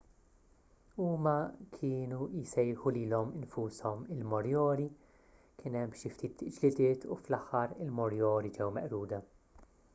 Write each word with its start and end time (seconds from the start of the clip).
huma 1.01 1.33
kienu 1.73 2.27
jsejħu 2.51 2.93
lilhom 2.95 3.35
infushom 3.41 4.01
il-moriori 4.17 4.87
kien 5.61 5.79
hemm 5.83 5.95
xi 6.03 6.13
ftit 6.17 6.43
ġlidiet 6.59 7.07
u 7.17 7.21
fl-aħħar 7.27 7.79
il-moriori 7.87 8.55
ġew 8.61 8.75
meqruda 8.81 9.25